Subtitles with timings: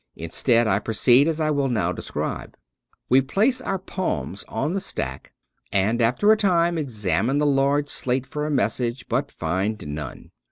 [0.15, 2.57] Instead, I proceed as I will now describe.
[3.07, 5.31] We place our palms on the stack,
[5.71, 10.31] and after a time exam ine the large slate for a message, but find none.